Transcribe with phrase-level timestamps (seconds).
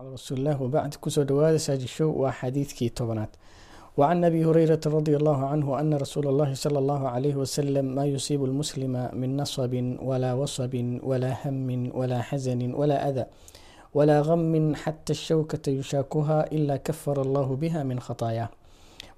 [0.00, 3.28] calaa rasuulilah wabacd ku soo dhawaada saajishow waa xadiidkii tobanaad
[3.96, 8.46] wacan abi hurayrata radi allahu canhu ana rasuula allahi sala allahu calayhi wasalam maa yusiibu
[8.46, 13.24] lmuslima min nasabin walaa wasabin walaa hamin walaa xasanin walaa ada
[13.94, 18.48] walaa gamin xata ashawkata yushaakuha ilaa kafara allahu biha min khataaya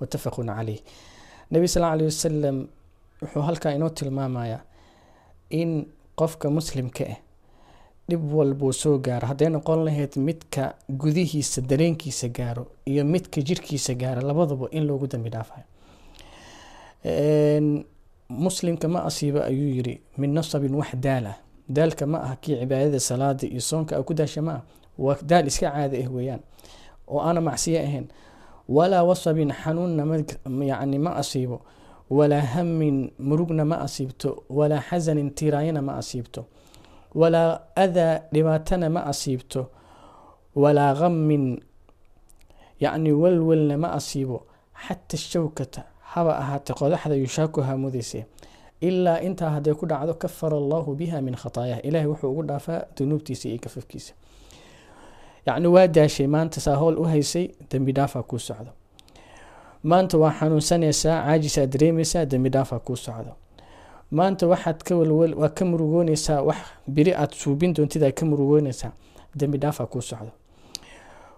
[0.00, 0.80] mutafaqun caleyh
[1.52, 2.56] nabi sal alay wasalam
[3.22, 4.60] wuxuu halkaa inoo tilmaamayaa
[5.60, 5.70] in
[6.16, 7.29] qofka muslimka ah
[8.10, 9.26] dhib walbuu soo gaaro.
[9.30, 10.64] Hadday noqon lahayd midka
[11.02, 15.64] gudihiisa dareenkiisa gaaro iyo midka jirkiisa gaaro labadaba in loogu dambi dhaafayo
[18.44, 21.36] muslimka ma asiibo ayuu yiri min nasabin wax daal ah.
[21.68, 24.62] Daalka ma aha kii cibaadada salaada iyo soonka a ku daasha ma ah
[24.98, 26.40] waa daal iska caada ah weeyaan
[27.08, 28.06] oo aana macsiyo ahayn.
[28.68, 30.04] Walaa wasabin xanuunna
[30.70, 31.60] yani ma asiibo.
[32.10, 34.44] Walaa hamin murugna ma asiibto.
[34.50, 36.46] Walaa xasanin tiraayana ma asiibto
[37.14, 39.66] walaa adaa dhibaatana ma asiibto
[40.54, 41.60] walaa gamin
[42.80, 44.46] yacni walwalna ma asiibo
[44.86, 48.26] xata shawkata haba ahaatee qodaxda yushaakuha mudayse
[48.80, 53.48] ilaa intaa hadday ku dhacdo kafara allahu biha min khataayaha ilaahay wuxuu ugu dhaafaa dunuubtiisa
[53.48, 54.12] iyo kafafkiisa.
[55.46, 58.72] Yacni waa daashay maanta saa howl u haysay dembi dhaafaa kuu socdo.
[59.82, 63.32] Maanta waa xanuunsanaysaa caajisaa dareemaysaa dembi dhaafaa kuu socdo
[64.10, 64.78] maanta waxaad
[65.36, 66.56] waa ka murugoonaysaa wax
[66.88, 68.92] biri aad suubin doontid aad ka murugoonaysaa.
[69.38, 70.32] Dembi dhaafaa kuu socdo.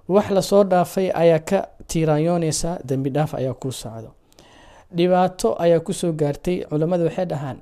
[0.08, 4.10] Wax la soo dhaafay ayaa ka tiiraanyoonaysaa dembi dhaaf ayaa kuu socdo.
[4.96, 7.58] Dhibaato ayaa ku soo gaartay culammada waxay dhahaan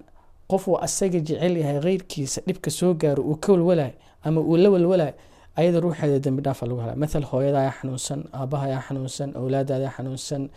[0.49, 3.93] qofuu asaga jecel yahay keyrkiisa dhibka soo gaaro uu ka walwalayo
[4.25, 5.15] ama uu la walwalayo
[5.57, 6.97] ayada ruuxeeda dembi dhaafa lagu helaa.
[6.97, 10.49] Mathal hooyadayaa xanuunsan aabahayaa xanuunsan awlaadadaa xanuunsan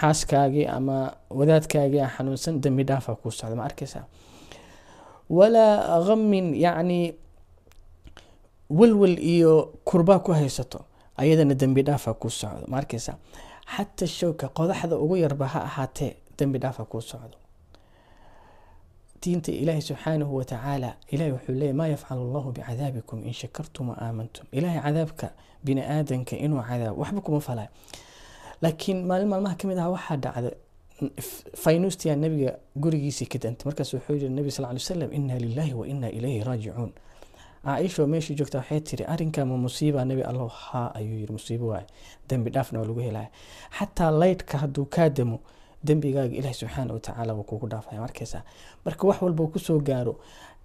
[0.00, 4.04] xaaskaagii ama wadaadkaagii xanuunsan dembi dhaafa kuu socda ma arkaysaa?
[5.30, 7.14] Walaa gamin yacni
[8.70, 10.84] walwal iyo kurbaa ku haysato
[11.16, 13.16] ayadana dembi dhaafa kuu socdo ma arkaysaa?
[13.76, 17.36] Xataa showka qodaxda ugu yarba ha ahaatee dembi dhaafa kuu socdo.
[19.22, 24.46] Diinta ilaahi subxaanahu watacaala ilahi wuxuu leeyay maa yafcalu allahu bicadaabikum in shakartum wa aamantum.
[24.52, 25.30] Ilaahay cadaabka
[25.64, 27.68] bini aadanka inuu cadaabo waxba kuma falayo
[28.62, 30.50] laakiin maalin maalmaha ka mid ah waxaa dhacda
[31.62, 33.64] faynustiya nabiga gurigiisii ka dantay.
[33.66, 36.92] Markaas wuxuu yiri nabi sal ly slam inna lilahi wa inna ilayhi raajicuun.
[37.64, 41.66] Caaisha oo meeshii joogta waxay tiri arrinkaa ma musiiba nabi allow haa ayuu yiri musiibo
[41.66, 41.86] waaye
[42.28, 43.28] dembi dhaafna waa lagu helaya
[43.78, 45.40] xataa laydhka hadduu kaa damo
[45.84, 48.00] dembigaaga ilaahi subxaana watacaala wuu kugu dhaafaya.
[48.00, 48.42] Markaysaa
[48.84, 50.18] marka wax walba ku soo gaaro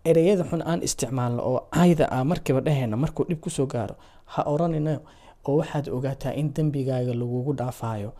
[0.06, 4.44] ereyada xun aan isticmaalno oo cayda ah markiiba dhahayna markuu dhib ku soo gaaro ha
[4.44, 5.02] oranino
[5.48, 8.12] oo waxaad ogaataa in dembigaaga lagugu dhaafayo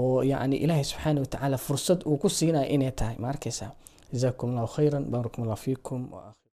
[0.00, 3.16] oo yacni ilaahi subxaana watacaala fursad uu ku siinayo inay tahay.
[3.22, 3.70] Ma arkaysaa?
[4.12, 6.00] Jazaakum allahu khayran baarakum allah fiikum